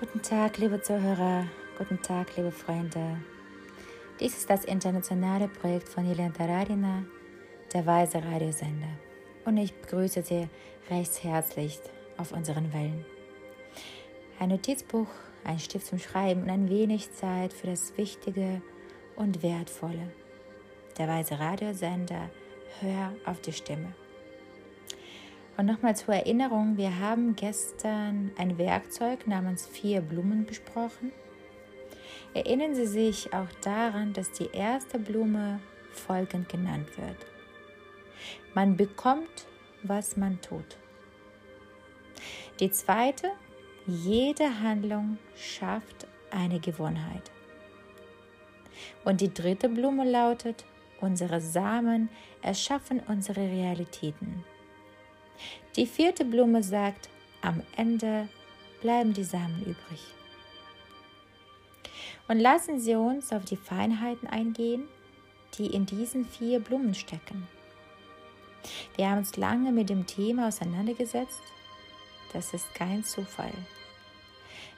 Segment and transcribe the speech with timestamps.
[0.00, 1.44] Guten Tag, liebe Zuhörer.
[1.76, 3.18] Guten Tag, liebe Freunde.
[4.18, 7.04] Dies ist das internationale Projekt von Jelena Taradina,
[7.74, 8.88] der Weise Radiosender.
[9.44, 10.48] Und ich begrüße Sie
[10.88, 11.78] recht herzlich
[12.16, 13.04] auf unseren Wellen.
[14.38, 15.08] Ein Notizbuch,
[15.44, 18.62] ein Stift zum Schreiben und ein wenig Zeit für das Wichtige
[19.16, 20.10] und Wertvolle.
[20.96, 22.30] Der Weise Radiosender,
[22.80, 23.94] hör auf die Stimme.
[25.60, 31.12] Und nochmal zur Erinnerung, wir haben gestern ein Werkzeug namens vier Blumen besprochen.
[32.32, 35.60] Erinnern Sie sich auch daran, dass die erste Blume
[35.92, 37.26] folgend genannt wird.
[38.54, 39.48] Man bekommt,
[39.82, 40.78] was man tut.
[42.58, 43.30] Die zweite,
[43.86, 47.30] jede Handlung schafft eine Gewohnheit.
[49.04, 50.64] Und die dritte Blume lautet,
[51.02, 52.08] unsere Samen
[52.40, 54.42] erschaffen unsere Realitäten.
[55.76, 57.08] Die vierte Blume sagt,
[57.42, 58.28] am Ende
[58.80, 60.00] bleiben die Samen übrig.
[62.28, 64.88] Und lassen Sie uns auf die Feinheiten eingehen,
[65.58, 67.48] die in diesen vier Blumen stecken.
[68.96, 71.42] Wir haben uns lange mit dem Thema auseinandergesetzt.
[72.32, 73.52] Das ist kein Zufall.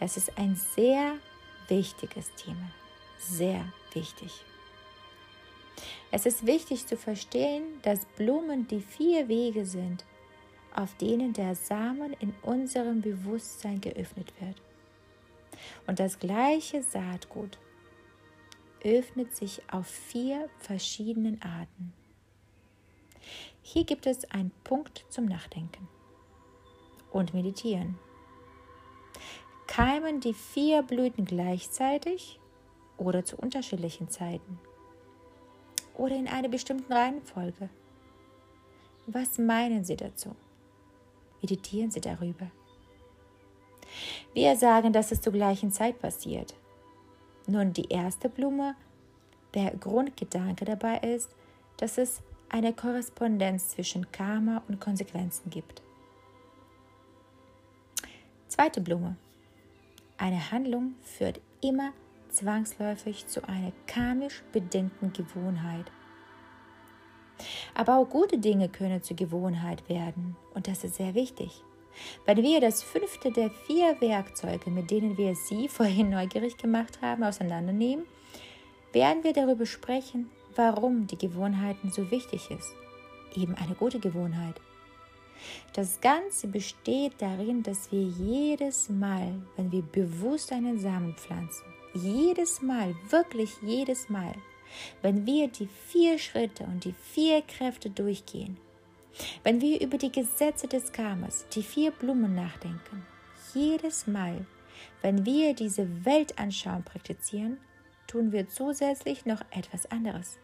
[0.00, 1.14] Es ist ein sehr
[1.68, 2.70] wichtiges Thema.
[3.18, 3.64] Sehr
[3.94, 4.32] wichtig.
[6.10, 10.04] Es ist wichtig zu verstehen, dass Blumen die vier Wege sind,
[10.78, 14.62] auf denen der Samen in unserem Bewusstsein geöffnet wird.
[15.88, 17.58] Und das gleiche Saatgut
[18.84, 21.92] öffnet sich auf vier verschiedenen Arten.
[23.60, 25.88] Hier gibt es einen Punkt zum Nachdenken
[27.10, 27.98] und Meditieren.
[29.66, 32.38] Keimen die vier Blüten gleichzeitig
[32.96, 34.60] oder zu unterschiedlichen Zeiten
[35.94, 37.68] oder in einer bestimmten Reihenfolge?
[39.08, 40.36] Was meinen Sie dazu?
[41.40, 42.50] Meditieren Sie darüber.
[44.34, 46.54] Wir sagen, dass es zur gleichen Zeit passiert.
[47.46, 48.74] Nun, die erste Blume,
[49.54, 51.30] der Grundgedanke dabei ist,
[51.78, 52.20] dass es
[52.50, 55.82] eine Korrespondenz zwischen Karma und Konsequenzen gibt.
[58.48, 59.16] Zweite Blume.
[60.16, 61.92] Eine Handlung führt immer
[62.30, 65.90] zwangsläufig zu einer karmisch bedingten Gewohnheit.
[67.74, 71.62] Aber auch gute Dinge können zur Gewohnheit werden und das ist sehr wichtig.
[72.26, 77.24] Wenn wir das fünfte der vier Werkzeuge, mit denen wir Sie vorhin neugierig gemacht haben,
[77.24, 78.06] auseinandernehmen,
[78.92, 82.72] werden wir darüber sprechen, warum die Gewohnheiten so wichtig ist.
[83.36, 84.60] Eben eine gute Gewohnheit.
[85.74, 92.60] Das Ganze besteht darin, dass wir jedes Mal, wenn wir bewusst einen Samen pflanzen, jedes
[92.62, 94.34] Mal, wirklich jedes Mal,
[95.02, 98.58] wenn wir die vier Schritte und die vier Kräfte durchgehen,
[99.42, 103.06] wenn wir über die Gesetze des Karmas, die vier Blumen nachdenken,
[103.54, 104.46] jedes Mal,
[105.02, 107.58] wenn wir diese Weltanschauung praktizieren,
[108.06, 110.38] tun wir zusätzlich noch etwas anderes.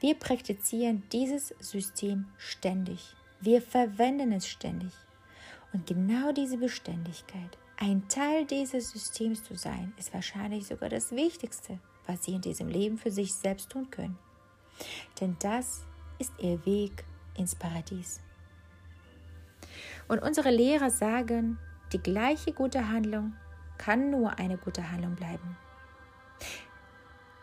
[0.00, 3.14] Wir praktizieren dieses System ständig.
[3.40, 4.92] Wir verwenden es ständig.
[5.72, 11.78] Und genau diese Beständigkeit, ein Teil dieses Systems zu sein, ist wahrscheinlich sogar das Wichtigste,
[12.06, 14.18] was sie in diesem Leben für sich selbst tun können.
[15.20, 15.84] Denn das
[16.18, 17.04] ist ihr Weg
[17.36, 18.20] ins Paradies.
[20.08, 21.58] Und unsere Lehrer sagen,
[21.92, 23.34] die gleiche gute Handlung
[23.78, 25.56] kann nur eine gute Handlung bleiben.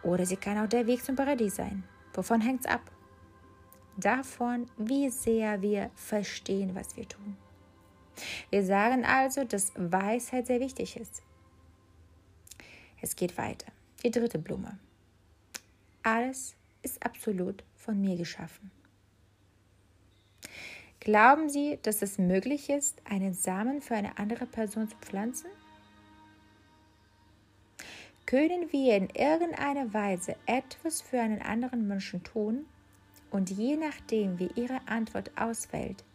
[0.04, 1.84] Oder sie kann auch der Weg zum Paradies sein.
[2.14, 2.82] Wovon hängt es ab?
[3.98, 7.38] Davon, wie sehr wir verstehen, was wir tun.
[8.50, 11.22] Wir sagen also, dass Weisheit sehr wichtig ist.
[13.02, 13.72] Es geht weiter.
[14.04, 14.80] Die dritte Blume.
[16.04, 18.72] Alles ist absolut von mir geschaffen.
[21.02, 25.50] Glauben Sie, dass es möglich ist, einen Samen für eine andere Person zu pflanzen?
[28.26, 32.66] Können wir in irgendeiner Weise etwas für einen anderen Menschen tun?
[33.32, 36.06] Und je nachdem, wie Ihre Antwort ausfällt,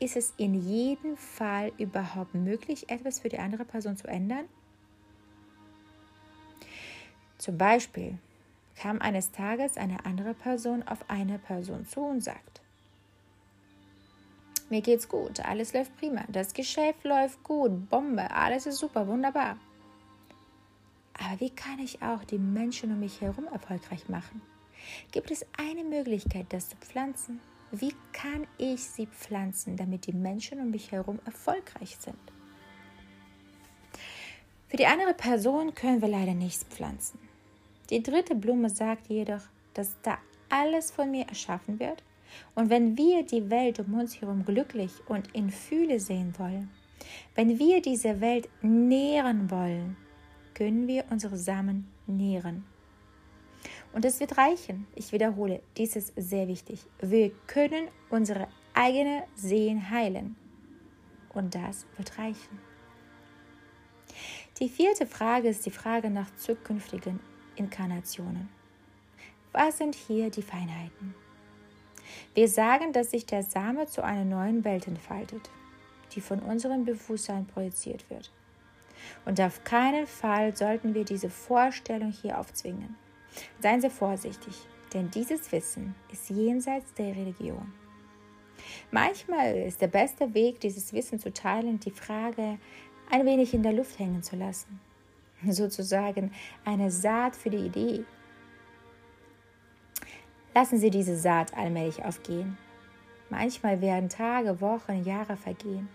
[0.00, 4.46] ist es in jedem Fall überhaupt möglich, etwas für die andere Person zu ändern?
[7.38, 8.18] Zum Beispiel
[8.76, 12.60] kam eines Tages eine andere Person auf eine Person zu und sagt,
[14.70, 19.56] mir geht's gut, alles läuft prima, das Geschäft läuft gut, Bombe, alles ist super, wunderbar.
[21.14, 24.42] Aber wie kann ich auch die Menschen um mich herum erfolgreich machen?
[25.10, 27.40] Gibt es eine Möglichkeit, das zu pflanzen?
[27.70, 32.18] Wie kann ich sie pflanzen, damit die Menschen um mich herum erfolgreich sind?
[34.68, 37.18] Für die andere Person können wir leider nichts pflanzen.
[37.90, 39.42] Die dritte Blume sagt jedoch,
[39.74, 40.18] dass da
[40.48, 42.02] alles von mir erschaffen wird
[42.54, 46.70] und wenn wir die Welt um uns herum glücklich und in Fühle sehen wollen,
[47.34, 49.96] Wenn wir diese Welt nähren wollen,
[50.54, 52.64] können wir unsere Samen nähren.
[53.92, 54.86] Und es wird reichen.
[54.94, 56.80] Ich wiederhole, dies ist sehr wichtig.
[57.00, 60.36] Wir können unsere eigene Sehen heilen.
[61.32, 62.58] Und das wird reichen.
[64.60, 67.20] Die vierte Frage ist die Frage nach zukünftigen
[67.58, 68.48] Inkarnationen.
[69.52, 71.14] Was sind hier die Feinheiten?
[72.34, 75.50] Wir sagen, dass sich der Same zu einer neuen Welt entfaltet,
[76.14, 78.30] die von unserem Bewusstsein projiziert wird.
[79.24, 82.96] Und auf keinen Fall sollten wir diese Vorstellung hier aufzwingen.
[83.60, 84.54] Seien Sie vorsichtig,
[84.92, 87.72] denn dieses Wissen ist jenseits der Religion.
[88.90, 92.58] Manchmal ist der beste Weg, dieses Wissen zu teilen, die Frage
[93.10, 94.80] ein wenig in der Luft hängen zu lassen.
[95.46, 96.32] Sozusagen
[96.64, 98.04] eine Saat für die Idee.
[100.54, 102.58] Lassen Sie diese Saat allmählich aufgehen.
[103.30, 105.88] Manchmal werden Tage, Wochen, Jahre vergehen.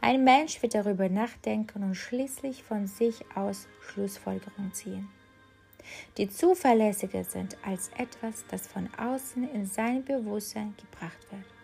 [0.00, 5.08] Ein Mensch wird darüber nachdenken und schließlich von sich aus Schlussfolgerungen ziehen,
[6.16, 11.57] die zuverlässiger sind als etwas, das von außen in sein Bewusstsein gebracht wird.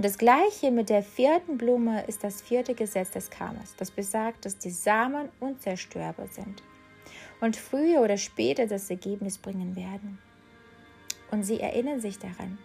[0.00, 4.46] Und das gleiche mit der vierten Blume ist das vierte Gesetz des Karmas, das besagt,
[4.46, 6.62] dass die Samen unzerstörbar sind
[7.42, 10.18] und früher oder später das Ergebnis bringen werden.
[11.30, 12.56] Und sie erinnern sich daran.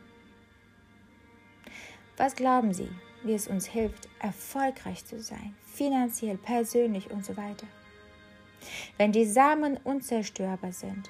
[2.15, 2.87] Was glauben Sie,
[3.25, 7.67] wie es uns hilft, erfolgreich zu sein, finanziell, persönlich und so weiter?
[8.97, 11.09] Wenn die Samen unzerstörbar sind,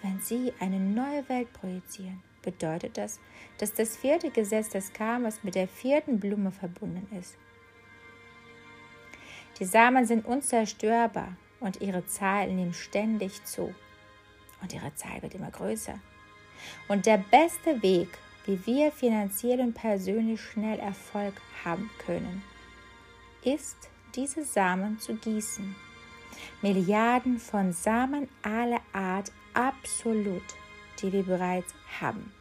[0.00, 3.20] wenn Sie eine neue Welt projizieren, bedeutet das,
[3.58, 7.36] dass das vierte Gesetz des Karmas mit der vierten Blume verbunden ist.
[9.58, 13.74] Die Samen sind unzerstörbar und ihre Zahl nimmt ständig zu.
[14.62, 15.98] Und ihre Zahl wird immer größer.
[16.88, 18.08] Und der beste Weg,
[18.46, 21.34] wie wir finanziell und persönlich schnell Erfolg
[21.64, 22.42] haben können,
[23.42, 25.76] ist, diese Samen zu gießen.
[26.62, 30.42] Milliarden von Samen aller Art absolut
[31.00, 32.32] die wir bereits haben.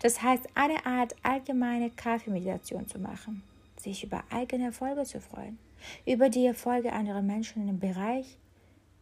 [0.00, 3.42] Das heißt, eine Art allgemeine Kaffeemeditation zu machen,
[3.78, 5.58] sich über eigene Erfolge zu freuen,
[6.06, 8.36] über die Erfolge anderer Menschen im Bereich,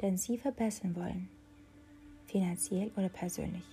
[0.01, 1.29] den sie verbessern wollen,
[2.27, 3.65] finanziell oder persönlich.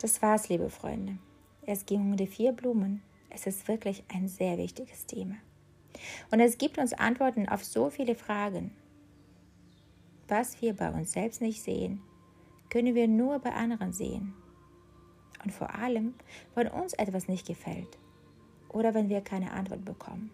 [0.00, 1.18] Das war's, liebe Freunde.
[1.66, 3.02] Es ging um die vier Blumen.
[3.30, 5.36] Es ist wirklich ein sehr wichtiges Thema.
[6.30, 8.72] Und es gibt uns Antworten auf so viele Fragen.
[10.28, 12.02] Was wir bei uns selbst nicht sehen,
[12.74, 14.34] können wir nur bei anderen sehen.
[15.44, 16.14] Und vor allem,
[16.56, 17.96] wenn uns etwas nicht gefällt
[18.68, 20.32] oder wenn wir keine Antwort bekommen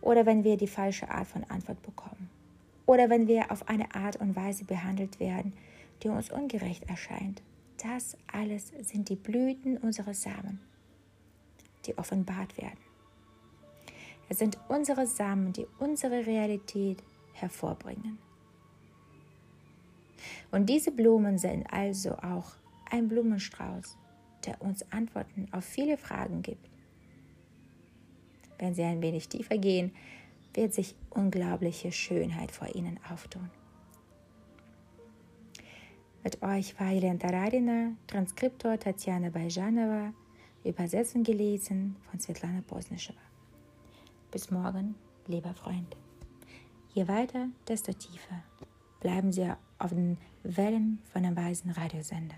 [0.00, 2.30] oder wenn wir die falsche Art von Antwort bekommen
[2.86, 5.52] oder wenn wir auf eine Art und Weise behandelt werden,
[6.02, 7.42] die uns ungerecht erscheint.
[7.82, 10.60] Das alles sind die Blüten unserer Samen,
[11.84, 12.80] die offenbart werden.
[14.30, 17.02] Es sind unsere Samen, die unsere Realität
[17.34, 18.18] hervorbringen.
[20.50, 22.52] Und diese Blumen sind also auch
[22.90, 23.96] ein Blumenstrauß,
[24.46, 26.68] der uns Antworten auf viele Fragen gibt.
[28.58, 29.92] Wenn Sie ein wenig tiefer gehen,
[30.54, 33.50] wird sich unglaubliche Schönheit vor Ihnen auftun.
[36.24, 40.12] Mit euch war Jelena Tararina, Transkriptor Tatjana Bajanova,
[40.64, 43.20] Übersetzung gelesen von Svetlana Bosnischewa.
[44.30, 44.96] Bis morgen,
[45.26, 45.96] lieber Freund.
[46.92, 48.42] Je weiter, desto tiefer
[49.00, 49.48] bleiben Sie
[49.78, 52.36] auf den Wellen von einem weisen Radiosender.